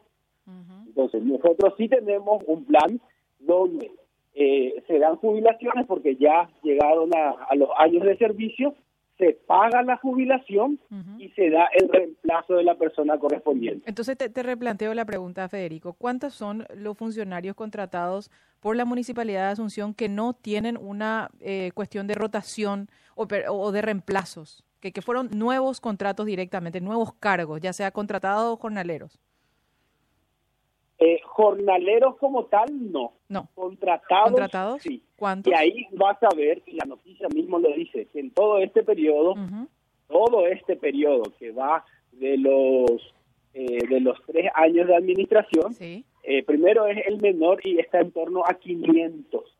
Entonces, 0.87 1.23
nosotros 1.23 1.73
sí 1.79 1.89
tenemos 1.89 2.43
un 2.47 2.67
plan 2.67 3.01
donde 3.39 3.91
eh, 4.39 4.83
se 4.87 4.99
dan 4.99 5.17
jubilaciones 5.17 5.87
porque 5.87 6.17
ya 6.17 6.51
llegaron 6.63 7.11
a, 7.17 7.55
los 7.55 7.71
años 7.79 8.05
de 8.05 8.19
servicio, 8.19 8.75
se 9.17 9.33
paga 9.33 9.83
la 9.83 9.97
jubilación 9.97 10.79
y 11.19 11.31
se 11.31 11.49
da 11.49 11.71
el 11.73 11.89
reemplazo 11.89 12.55
de 12.55 12.65
la 12.65 12.75
persona 12.75 13.19
correspondiente. 13.19 13.89
Entonces 13.89 14.19
te, 14.19 14.29
te, 14.29 14.43
replanteo 14.43 14.93
la 14.93 15.07
pregunta, 15.07 15.49
Federico. 15.49 15.95
¿Cuántos 15.95 16.35
son 16.35 16.67
los 16.77 16.99
funcionarios 16.99 17.57
contratados 17.57 18.31
por 18.61 18.77
la 18.77 18.85
Municipalidad 18.85 19.47
de 19.47 19.53
Asunción 19.53 19.95
que 19.95 20.11
no 20.11 20.35
tienen 20.35 20.77
una 20.79 21.31
eh, 21.41 21.71
cuestión 21.75 22.07
de 22.07 22.15
rotación 22.15 22.91
o, 23.15 23.27
o 23.49 23.73
de 23.73 23.81
reemplazos? 23.81 24.67
que, 24.81 24.93
que 24.93 25.03
fueron 25.03 25.31
nuevos 25.33 25.81
contratos 25.81 26.27
directamente, 26.27 26.81
nuevos 26.81 27.15
cargos, 27.15 27.61
ya 27.61 27.73
sea 27.73 27.91
contratados 27.91 28.53
o 28.53 28.57
jornaleros. 28.57 29.19
Eh, 30.99 31.21
jornaleros 31.25 32.17
como 32.17 32.47
tal, 32.47 32.69
no. 32.91 33.13
No. 33.29 33.49
Contratados, 33.55 34.31
¿Contratados? 34.31 34.83
sí. 34.83 35.03
¿Cuántos? 35.17 35.53
Y 35.53 35.57
ahí 35.57 35.87
vas 35.93 36.23
a 36.23 36.35
ver, 36.35 36.63
y 36.67 36.73
la 36.77 36.87
noticia 36.87 37.29
mismo 37.29 37.59
lo 37.59 37.71
dice, 37.73 38.07
que 38.07 38.21
en 38.21 38.31
todo 38.31 38.59
este 38.59 38.83
periodo, 38.83 39.35
todo 40.09 40.47
este 40.47 40.77
periodo 40.77 41.25
que 41.39 41.53
va 41.53 41.85
de 42.13 42.39
los 42.39 43.15
eh, 43.53 43.87
de 43.89 44.01
los 44.01 44.19
tres 44.27 44.51
años 44.55 44.87
de 44.87 44.97
administración, 44.97 45.75
eh, 45.81 46.43
primero 46.45 46.87
es 46.87 47.07
el 47.07 47.21
menor 47.21 47.61
y 47.67 47.79
está 47.79 48.01
en 48.01 48.11
torno 48.11 48.43
a 48.47 48.55
500. 48.55 49.57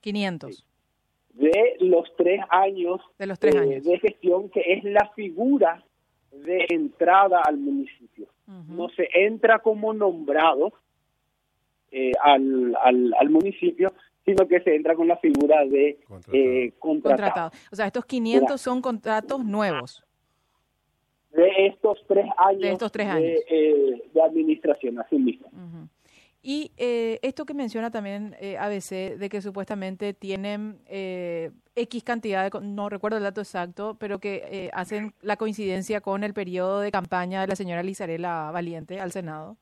500 0.00 0.66
de 1.34 1.76
los 1.80 2.14
tres 2.16 2.40
años 2.50 3.00
de, 3.18 3.26
los 3.26 3.38
tres 3.38 3.56
años. 3.56 3.84
de 3.84 3.98
gestión, 3.98 4.50
que 4.50 4.60
es 4.66 4.84
la 4.84 5.10
figura 5.14 5.82
de 6.32 6.66
entrada 6.70 7.40
al 7.44 7.58
municipio. 7.58 8.26
No 8.68 8.88
se 8.90 9.08
entra 9.14 9.60
como 9.60 9.94
nombrado 9.94 10.72
eh, 11.90 12.12
al, 12.22 12.76
al, 12.82 13.30
municipio, 13.30 13.92
sino 14.24 14.46
que 14.46 14.60
se 14.60 14.74
entra 14.74 14.94
con 14.94 15.08
la 15.08 15.16
figura 15.16 15.64
de 15.64 15.98
eh, 16.32 16.72
contratado. 16.78 17.50
O 17.70 17.76
sea, 17.76 17.86
estos 17.86 18.04
500 18.04 18.60
son 18.60 18.82
contratos 18.82 19.44
nuevos. 19.44 20.04
De 21.32 21.66
estos 21.66 22.04
tres 22.06 22.26
años 22.36 22.60
de, 22.60 22.72
estos 22.72 22.92
tres 22.92 23.06
años. 23.06 23.22
de, 23.22 23.44
eh, 23.48 24.02
administración, 24.22 24.98
así 25.00 25.16
mismo. 25.16 25.48
Y 26.44 26.72
eh, 26.76 27.20
esto 27.22 27.44
que 27.46 27.54
menciona 27.54 27.92
también 27.92 28.34
eh, 28.40 28.58
ABC, 28.58 29.16
de 29.16 29.28
que 29.28 29.40
supuestamente 29.40 30.12
tienen 30.12 30.80
eh, 30.86 31.52
X 31.76 32.02
cantidad, 32.02 32.50
de, 32.50 32.60
no 32.60 32.88
recuerdo 32.88 33.18
el 33.18 33.22
dato 33.22 33.40
exacto, 33.40 33.96
pero 34.00 34.18
que 34.18 34.42
eh, 34.50 34.70
hacen 34.72 35.14
la 35.22 35.36
coincidencia 35.36 36.00
con 36.00 36.24
el 36.24 36.34
periodo 36.34 36.80
de 36.80 36.90
campaña 36.90 37.42
de 37.42 37.46
la 37.46 37.54
señora 37.54 37.84
Lizarela 37.84 38.50
Valiente 38.52 38.98
al 38.98 39.12
Senado. 39.12 39.56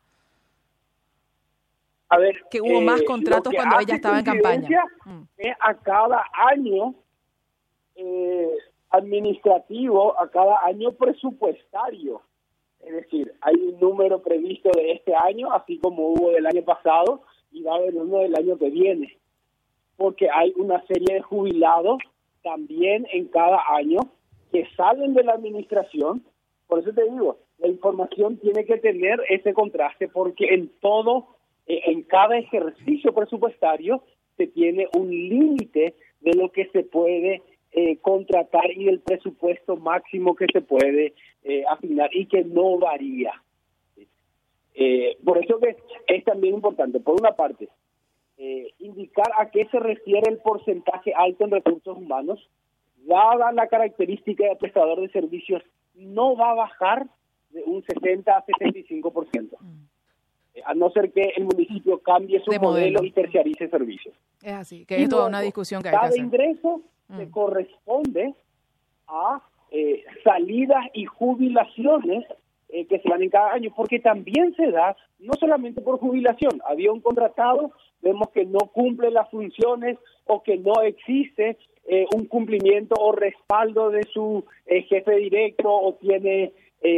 A 2.08 2.16
ver, 2.16 2.36
que 2.50 2.62
hubo 2.62 2.80
más 2.80 3.02
contratos 3.02 3.52
cuando 3.54 3.78
ella 3.78 3.96
estaba 3.96 4.18
en 4.18 4.24
campaña. 4.24 4.82
Mm. 5.04 5.22
Es 5.36 5.56
a 5.60 5.74
cada 5.74 6.24
año 6.32 6.94
administrativo, 8.88 10.18
a 10.18 10.28
cada 10.30 10.64
año 10.64 10.92
presupuestario. 10.92 12.22
Es 12.84 12.92
decir, 12.92 13.32
hay 13.40 13.54
un 13.54 13.78
número 13.78 14.22
previsto 14.22 14.70
de 14.74 14.92
este 14.92 15.14
año, 15.14 15.52
así 15.52 15.78
como 15.78 16.08
hubo 16.08 16.30
del 16.30 16.46
año 16.46 16.62
pasado, 16.62 17.22
y 17.52 17.62
va 17.62 17.74
a 17.74 17.76
haber 17.76 17.94
uno 17.94 18.18
del 18.18 18.34
año 18.34 18.58
que 18.58 18.70
viene. 18.70 19.16
Porque 19.96 20.28
hay 20.30 20.52
una 20.56 20.84
serie 20.86 21.14
de 21.14 21.20
jubilados 21.20 21.98
también 22.42 23.06
en 23.12 23.26
cada 23.26 23.60
año 23.76 24.00
que 24.52 24.66
salen 24.76 25.14
de 25.14 25.24
la 25.24 25.32
administración. 25.32 26.24
Por 26.66 26.80
eso 26.80 26.92
te 26.92 27.04
digo, 27.04 27.38
la 27.58 27.68
información 27.68 28.38
tiene 28.38 28.64
que 28.64 28.78
tener 28.78 29.20
ese 29.28 29.52
contraste, 29.52 30.08
porque 30.08 30.54
en 30.54 30.70
todo, 30.80 31.26
eh, 31.66 31.82
en 31.86 32.02
cada 32.02 32.38
ejercicio 32.38 33.12
presupuestario, 33.12 34.02
se 34.36 34.46
tiene 34.46 34.88
un 34.96 35.10
límite 35.10 35.94
de 36.20 36.32
lo 36.32 36.50
que 36.50 36.66
se 36.68 36.82
puede 36.82 37.42
eh, 37.72 37.98
contratar 37.98 38.70
y 38.74 38.88
el 38.88 39.00
presupuesto 39.00 39.76
máximo 39.76 40.34
que 40.34 40.46
se 40.52 40.60
puede 40.60 41.14
eh, 41.42 41.64
asignar 41.70 42.10
y 42.12 42.26
que 42.26 42.44
no 42.44 42.78
varía. 42.78 43.32
Eh, 44.74 45.16
por 45.24 45.38
eso 45.38 45.58
que 45.58 45.76
es 46.06 46.24
también 46.24 46.54
importante, 46.54 47.00
por 47.00 47.20
una 47.20 47.32
parte, 47.32 47.68
eh, 48.36 48.72
indicar 48.78 49.30
a 49.38 49.50
qué 49.50 49.66
se 49.70 49.78
refiere 49.78 50.30
el 50.30 50.38
porcentaje 50.38 51.12
alto 51.14 51.44
en 51.44 51.50
recursos 51.50 51.96
humanos, 51.96 52.48
dada 53.06 53.52
la 53.52 53.66
característica 53.68 54.44
de 54.44 54.56
prestador 54.56 55.00
de 55.00 55.10
servicios, 55.10 55.62
no 55.94 56.36
va 56.36 56.52
a 56.52 56.54
bajar 56.54 57.06
de 57.50 57.62
un 57.64 57.82
60 57.84 58.32
a 58.32 58.46
75%, 58.46 59.58
mm. 59.60 59.66
a 60.64 60.74
no 60.74 60.90
ser 60.90 61.12
que 61.12 61.32
el 61.36 61.44
municipio 61.44 61.98
cambie 62.00 62.40
su 62.40 62.52
modelo. 62.60 63.02
y 63.04 63.10
terciarice 63.10 63.68
servicios. 63.68 64.14
Es 64.42 64.52
así, 64.52 64.84
que 64.86 65.02
es 65.02 65.08
toda 65.08 65.26
una 65.26 65.40
discusión 65.40 65.82
que 65.82 65.88
hay 65.88 65.92
que 65.92 65.98
hacer. 65.98 66.16
Cada 66.16 66.26
ingreso 66.26 66.82
se 67.16 67.26
mm. 67.26 67.30
corresponde 67.30 68.34
a 69.08 69.42
eh, 69.70 70.02
salidas 70.24 70.86
y 70.94 71.04
jubilaciones 71.04 72.24
eh, 72.70 72.86
que 72.86 72.98
se 72.98 73.08
dan 73.08 73.22
en 73.22 73.30
cada 73.30 73.52
año, 73.52 73.72
porque 73.76 74.00
también 74.00 74.54
se 74.56 74.70
da 74.70 74.96
no 75.18 75.32
solamente 75.38 75.80
por 75.80 75.98
jubilación, 75.98 76.60
había 76.68 76.92
un 76.92 77.00
contratado, 77.00 77.70
vemos 78.02 78.30
que 78.30 78.44
no 78.46 78.58
cumple 78.72 79.10
las 79.10 79.30
funciones 79.30 79.98
o 80.26 80.42
que 80.42 80.56
no 80.56 80.82
existe 80.82 81.58
eh, 81.86 82.06
un 82.14 82.26
cumplimiento 82.26 82.94
o 82.98 83.12
respaldo 83.12 83.90
de 83.90 84.02
su 84.12 84.44
jefe 84.66 85.16
directo 85.16 85.72
o 85.72 85.94
tiene 85.94 86.52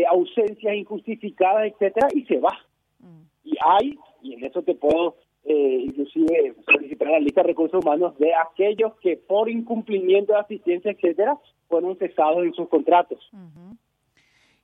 ausencias 0.09 0.77
injustificadas, 0.77 1.73
etcétera, 1.73 2.07
y 2.15 2.23
se 2.27 2.39
va. 2.39 2.57
Mm. 3.01 3.23
Y 3.45 3.57
hay, 3.65 3.99
y 4.23 4.35
en 4.35 4.45
eso 4.45 4.63
te 4.63 4.75
puedo 4.75 5.17
eh, 5.45 5.83
inclusive 5.87 6.55
solicitar 6.71 7.09
la 7.09 7.19
lista 7.21 7.43
de 7.43 7.49
recursos 7.49 7.85
humanos 7.85 8.17
de 8.19 8.33
aquellos 8.35 8.95
que 9.01 9.17
por 9.17 9.51
incumplimiento 9.51 10.33
de 10.33 10.39
asistencia, 10.39 10.93
etcétera, 10.93 11.39
fueron 11.69 11.97
cesados 11.97 12.45
en 12.45 12.55
sus 12.55 12.69
contratos. 12.69 13.19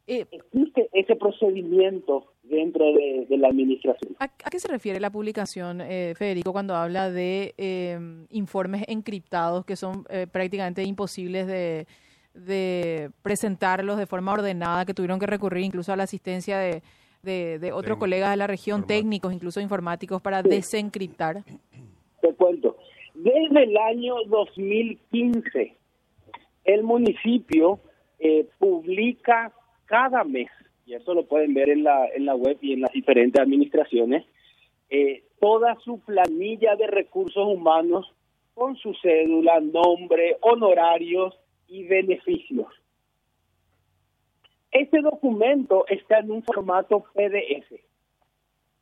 Eh, 0.07 0.27
Existe 0.31 0.89
ese 0.93 1.17
procedimiento 1.17 2.33
dentro 2.43 2.85
de, 2.93 3.27
la 3.37 3.49
administración. 3.49 4.17
¿A, 4.19 4.29
qué 4.29 4.59
se 4.59 4.69
refiere 4.69 5.01
la 5.01 5.11
publicación, 5.11 5.83
eh, 5.83 6.15
Federico, 6.17 6.53
cuando 6.53 6.75
habla 6.75 7.11
de 7.11 7.55
em, 7.59 8.27
informes 8.31 8.85
encriptados 8.89 9.67
que 9.67 9.77
son 9.77 10.07
eh, 10.09 10.27
prácticamente 10.31 10.83
imposibles 10.83 11.47
de, 11.47 11.87
de 12.33 13.11
presentarlos 13.21 13.99
de 13.99 14.07
forma 14.07 14.33
ordenada, 14.33 14.87
que 14.87 14.95
tuvieron 14.95 15.19
que 15.19 15.27
recurrir 15.27 15.65
incluso 15.65 15.93
a 15.93 15.97
la 15.97 16.05
asistencia 16.05 16.59
de 16.59 16.83
de, 17.23 17.71
otros 17.73 17.99
colegas 17.99 18.31
de 18.31 18.37
la 18.37 18.47
región, 18.47 18.87
técnicos, 18.87 19.33
incluso 19.33 19.61
informáticos, 19.61 20.23
para 20.23 20.43
desencriptar? 20.43 21.43
Te 22.21 22.35
cuento. 22.35 22.77
Desde 23.15 23.65
el 23.65 23.77
año 23.77 24.15
2015, 24.27 25.77
el 26.65 26.83
municipio 26.83 27.81
eh, 28.19 28.47
publica 28.59 29.53
cada 29.87 30.25
mes, 30.25 30.49
y 30.87 30.95
eso 30.95 31.15
lo 31.15 31.27
pueden 31.27 31.55
ver 31.55 31.71
en 31.71 31.85
la, 31.85 32.07
en 32.15 32.27
la 32.27 32.35
web 32.35 32.59
y 32.61 32.75
en 32.75 32.83
las 32.83 32.93
diferentes 32.93 33.41
administraciones, 33.41 34.25
eh, 34.91 35.25
toda 35.41 35.77
su 35.85 36.01
planilla 36.01 36.77
de 36.77 36.87
recursos 36.87 37.47
humanos 37.47 38.07
con 38.55 38.77
su 38.77 38.95
cédula, 39.03 39.61
nombre, 39.61 40.37
honorarios 40.41 41.35
y 41.69 41.85
beneficios. 41.85 42.67
Este 44.71 45.01
documento 45.01 45.87
está 45.89 46.19
en 46.19 46.31
un 46.31 46.43
formato 46.43 47.05
PDF. 47.15 47.73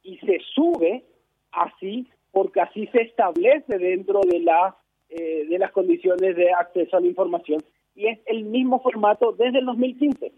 y 0.03 0.19
se 0.19 0.39
sube 0.55 1.05
así 1.51 2.09
porque 2.31 2.61
así 2.61 2.87
se 2.89 3.03
establece 3.03 3.79
dentro 3.79 4.21
de 4.21 4.41
la 4.41 4.77
eh, 5.09 5.47
de 5.49 5.59
las 5.59 5.73
condiciones 5.73 6.37
de 6.37 6.53
acceso 6.53 6.97
a 6.97 7.01
la 7.01 7.07
información 7.07 7.63
y 7.95 8.09
es 8.09 8.19
el 8.27 8.45
mismo 8.45 8.81
formato 8.81 9.33
desde 9.33 9.61
el 9.61 9.67
2015. 9.67 10.33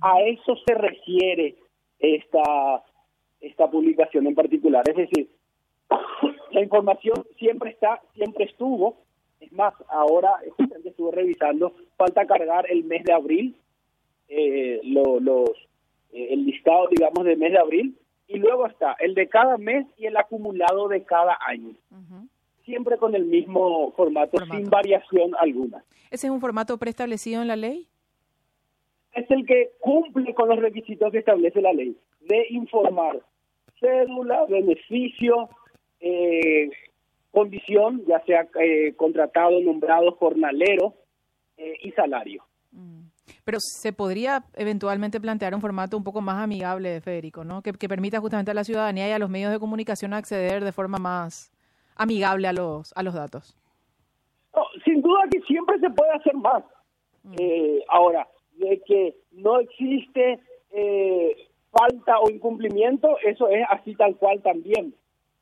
A 0.00 0.22
eso 0.22 0.56
se 0.66 0.74
refiere 0.74 1.56
esta 1.98 2.82
esta 3.40 3.70
publicación 3.70 4.26
en 4.26 4.34
particular, 4.34 4.82
es 4.88 4.96
decir, 4.96 5.28
la 6.50 6.60
información 6.62 7.24
siempre 7.38 7.70
está, 7.70 8.00
siempre 8.14 8.46
estuvo, 8.46 8.96
es 9.40 9.52
más, 9.52 9.74
ahora 9.88 10.30
estuve 10.84 11.12
revisando, 11.12 11.74
falta 11.96 12.26
cargar 12.26 12.70
el 12.70 12.84
mes 12.84 13.04
de 13.04 13.12
abril, 13.12 13.56
eh, 14.28 14.80
los 14.84 15.50
eh, 16.12 16.28
el 16.30 16.46
listado, 16.46 16.88
digamos, 16.90 17.24
del 17.24 17.38
mes 17.38 17.52
de 17.52 17.58
abril, 17.58 17.98
y 18.28 18.38
luego 18.38 18.66
está 18.66 18.96
el 18.98 19.14
de 19.14 19.28
cada 19.28 19.56
mes 19.58 19.86
y 19.96 20.06
el 20.06 20.16
acumulado 20.16 20.88
de 20.88 21.04
cada 21.04 21.38
año. 21.46 21.74
Siempre 22.64 22.96
con 22.96 23.14
el 23.14 23.26
mismo 23.26 23.92
formato, 23.92 24.38
sin 24.50 24.68
variación 24.68 25.36
alguna. 25.38 25.84
¿Ese 26.10 26.26
es 26.26 26.32
un 26.32 26.40
formato 26.40 26.76
preestablecido 26.78 27.42
en 27.42 27.48
la 27.48 27.56
ley? 27.56 27.86
Es 29.12 29.30
el 29.30 29.46
que 29.46 29.70
cumple 29.80 30.34
con 30.34 30.48
los 30.48 30.58
requisitos 30.58 31.12
que 31.12 31.18
establece 31.18 31.60
la 31.60 31.72
ley, 31.72 31.96
de 32.20 32.46
informar 32.50 33.22
cédula, 33.80 34.44
beneficio, 34.46 35.48
eh, 36.00 36.70
condición, 37.30 38.04
ya 38.06 38.20
sea 38.24 38.48
eh, 38.60 38.94
contratado, 38.96 39.60
nombrado, 39.60 40.12
jornalero 40.12 40.94
eh, 41.56 41.74
y 41.82 41.92
salario. 41.92 42.44
Pero 43.46 43.58
se 43.60 43.92
podría 43.92 44.42
eventualmente 44.54 45.20
plantear 45.20 45.54
un 45.54 45.60
formato 45.60 45.96
un 45.96 46.02
poco 46.02 46.20
más 46.20 46.42
amigable, 46.42 47.00
Federico, 47.00 47.44
¿no? 47.44 47.62
Que, 47.62 47.72
permita 47.74 48.18
justamente 48.18 48.50
a 48.50 48.54
la 48.54 48.64
ciudadanía 48.64 49.08
y 49.08 49.12
a 49.12 49.20
los 49.20 49.30
medios 49.30 49.52
de 49.52 49.60
comunicación 49.60 50.14
acceder 50.14 50.64
de 50.64 50.72
forma 50.72 50.98
más 50.98 51.52
amigable 51.94 52.48
a 52.48 52.52
los, 52.52 52.92
a 52.96 53.04
los 53.04 53.14
datos. 53.14 53.56
sin 54.84 55.00
duda 55.00 55.20
que 55.30 55.40
siempre 55.42 55.78
se 55.78 55.88
puede 55.90 56.10
hacer 56.10 56.34
más. 56.34 56.64
Mm. 57.22 57.34
Eh, 57.38 57.84
ahora, 57.88 58.26
de 58.56 58.82
que 58.84 59.14
no 59.30 59.60
existe 59.60 60.40
eh, 60.72 61.36
falta 61.70 62.18
o 62.18 62.28
incumplimiento, 62.28 63.16
eso 63.24 63.48
es 63.48 63.64
así 63.70 63.94
tal 63.94 64.16
cual 64.16 64.42
también. 64.42 64.92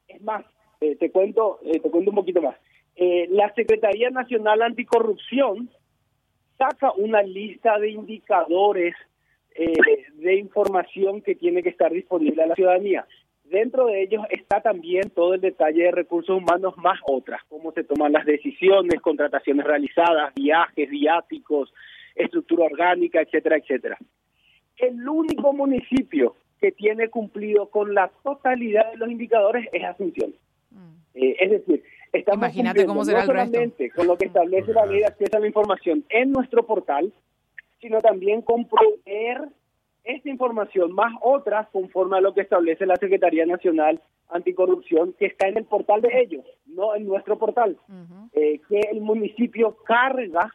Es 0.09 0.21
más, 0.21 0.45
eh, 0.83 0.95
te 0.97 1.11
cuento, 1.11 1.59
te 1.63 1.81
cuento 1.81 2.11
un 2.11 2.17
poquito 2.17 2.43
más. 2.43 2.57
la 3.31 3.51
Secretaría 3.55 4.11
Nacional 4.11 4.61
Anticorrupción 4.61 5.71
saca 6.59 6.93
una 6.93 7.23
lista 7.23 7.79
de 7.79 7.91
indicadores 7.91 8.95
eh, 9.55 9.73
de 10.15 10.37
información 10.37 11.23
que 11.23 11.35
tiene 11.35 11.63
que 11.63 11.69
estar 11.69 11.93
disponible 11.93 12.43
a 12.43 12.47
la 12.47 12.55
ciudadanía. 12.55 13.07
Dentro 13.45 13.87
de 13.87 14.03
ellos 14.03 14.25
está 14.31 14.61
también 14.61 15.11
todo 15.11 15.35
el 15.35 15.41
detalle 15.41 15.85
de 15.85 15.91
recursos 15.91 16.37
humanos 16.37 16.77
más 16.79 16.99
otras, 17.07 17.43
cómo 17.49 17.73
se 17.73 17.85
toman 17.85 18.13
las 18.13 18.25
decisiones, 18.25 19.01
contrataciones 19.01 19.65
realizadas, 19.65 20.35
viajes, 20.35 20.89
viáticos, 20.89 21.73
estructura 22.15 22.65
orgánica, 22.65 23.21
etcétera, 23.21 23.59
etcétera. 23.59 23.99
El 24.77 25.09
único 25.09 25.53
municipio 25.53 26.35
que 26.61 26.73
tiene 26.73 27.09
cumplido 27.09 27.69
con 27.69 27.95
la 27.95 28.11
totalidad 28.23 28.91
de 28.91 28.97
los 28.97 29.11
indicadores 29.11 29.69
es 29.73 29.85
Asunción. 29.85 30.35
Mm. 30.71 30.95
Eh, 31.15 31.37
es 31.39 31.51
decir, 31.51 31.85
Estamos 32.15 32.39
Imagínate 32.45 32.87
cómo 32.87 33.05
será 33.05 33.21
no 33.21 33.27
solamente 33.27 33.91
con 33.91 34.07
lo 34.07 34.17
que 34.17 34.27
establece 34.27 34.73
la 34.73 34.87
ley 34.87 35.01
de 35.01 35.07
acceso 35.07 35.37
a 35.37 35.41
la 35.41 35.49
información 35.49 36.05
en 36.09 36.31
nuestro 36.31 36.65
portal, 36.65 37.13
sino 37.81 38.01
también 38.01 38.41
con 38.43 38.67
proveer 38.69 39.49
esta 40.05 40.29
información 40.29 40.93
más 40.93 41.13
otras 41.23 41.69
conforme 41.71 42.19
a 42.19 42.21
lo 42.21 42.33
que 42.33 42.43
establece 42.43 42.87
la 42.87 42.97
Secretaría 42.97 43.47
Nacional 43.47 44.01
Anticorrupción, 44.29 45.15
que 45.15 45.27
está 45.27 45.49
en 45.49 45.57
el 45.59 45.65
portal 45.65 46.03
de 46.03 46.21
ellos, 46.21 46.45
no 46.67 46.95
en 46.95 47.07
nuestro 47.07 47.37
portal, 47.37 47.77
eh, 48.33 48.61
que 48.69 48.81
el 48.93 49.01
municipio 49.01 49.77
carga 49.85 50.51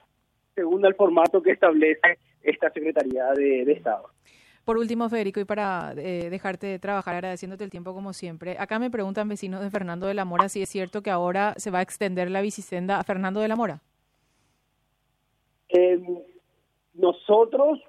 según 0.55 0.85
el 0.85 0.95
formato 0.95 1.41
que 1.41 1.51
establece 1.51 2.19
esta 2.41 2.69
Secretaría 2.71 3.31
de 3.33 3.71
Estado. 3.71 4.09
Por 4.69 4.77
último, 4.77 5.09
Federico, 5.09 5.39
y 5.39 5.45
para 5.45 5.93
eh, 5.97 6.29
dejarte 6.29 6.77
trabajar 6.77 7.15
agradeciéndote 7.15 7.63
el 7.63 7.71
tiempo 7.71 7.95
como 7.95 8.13
siempre, 8.13 8.55
acá 8.59 8.77
me 8.77 8.91
preguntan 8.91 9.27
vecinos 9.27 9.61
de 9.61 9.71
Fernando 9.71 10.05
de 10.05 10.13
la 10.13 10.25
Mora 10.25 10.47
si 10.47 10.61
es 10.61 10.69
cierto 10.69 11.01
que 11.01 11.09
ahora 11.09 11.55
se 11.57 11.71
va 11.71 11.79
a 11.79 11.81
extender 11.81 12.29
la 12.29 12.41
bicisenda 12.41 12.99
a 12.99 13.03
Fernando 13.03 13.39
de 13.39 13.47
la 13.47 13.55
Mora. 13.55 13.81
Em, 15.69 16.19
nosotros 16.93 17.79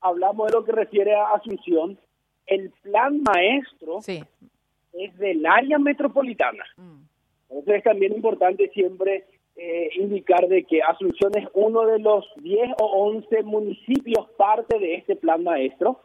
hablamos 0.00 0.46
de 0.46 0.54
lo 0.54 0.64
que 0.64 0.72
refiere 0.72 1.14
a 1.14 1.34
Asunción. 1.34 1.98
El 2.46 2.70
plan 2.80 3.20
maestro 3.22 3.98
es 3.98 5.18
del 5.18 5.44
área 5.44 5.78
metropolitana. 5.78 6.64
Mm. 6.78 7.02
Entonces 7.50 7.74
es 7.74 7.84
también 7.84 8.14
importante 8.14 8.70
siempre 8.70 9.26
eh, 9.54 9.90
indicar 9.96 10.48
de 10.48 10.64
que 10.64 10.80
Asunción 10.80 11.36
es 11.36 11.46
uno 11.52 11.84
de 11.84 11.98
los 11.98 12.24
10 12.36 12.70
o 12.80 12.86
11 13.10 13.42
municipios 13.42 14.30
parte 14.38 14.78
de 14.78 14.94
este 14.94 15.14
plan 15.14 15.44
maestro. 15.44 16.00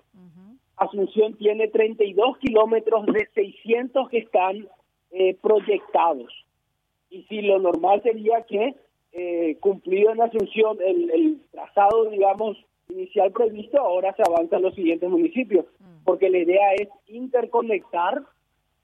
Asunción 0.78 1.34
tiene 1.38 1.68
32 1.68 2.38
kilómetros 2.38 3.06
de 3.08 3.28
600 3.34 4.10
que 4.10 4.20
están 4.20 4.68
eh, 5.12 5.36
proyectados. 5.42 6.32
Y 7.10 7.24
si 7.24 7.42
lo 7.42 7.60
normal 7.60 8.02
sería 8.04 8.44
que, 8.44 8.76
eh, 9.14 9.58
cumplido 9.60 10.12
en 10.12 10.22
Asunción 10.22 10.78
el, 10.86 11.42
trazado, 11.52 12.10
digamos, 12.10 12.58
inicial 12.90 13.32
previsto, 13.32 13.80
ahora 13.80 14.14
se 14.16 14.22
avanza 14.28 14.58
a 14.58 14.60
los 14.60 14.76
siguientes 14.76 15.10
municipios, 15.10 15.66
mm. 15.80 16.04
porque 16.04 16.30
la 16.30 16.38
idea 16.38 16.74
es 16.76 16.90
interconectar 17.08 18.22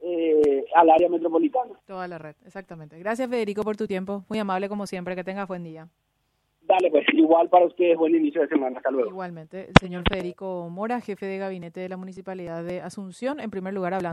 eh, 0.02 0.66
al 0.76 0.90
área 0.90 1.10
metropolitana. 1.10 1.80
Toda 1.86 2.08
la 2.08 2.18
red, 2.18 2.36
exactamente. 2.46 2.98
Gracias, 3.00 3.30
Federico, 3.30 3.64
por 3.64 3.78
tu 3.78 3.88
tiempo. 3.88 4.24
Muy 4.30 4.40
amable 4.40 4.68
como 4.68 4.88
siempre. 4.88 5.16
Que 5.16 5.24
tengas 5.24 5.48
buen 5.48 5.64
día. 5.64 5.88
Dale, 6.66 6.90
pues 6.90 7.06
igual 7.14 7.50
para 7.50 7.66
ustedes, 7.66 7.98
buen 7.98 8.16
inicio 8.16 8.42
de 8.42 8.48
semana. 8.48 8.78
Hasta 8.78 8.90
luego. 8.90 9.10
Igualmente, 9.10 9.70
señor 9.80 10.04
Federico 10.10 10.70
Mora, 10.70 11.02
jefe 11.02 11.26
de 11.26 11.38
gabinete 11.38 11.82
de 11.82 11.90
la 11.90 11.98
Municipalidad 11.98 12.64
de 12.64 12.82
Asunción, 12.82 13.40
en 13.40 13.50
primer 13.52 13.74
lugar 13.74 13.94
hablando. 13.94 14.12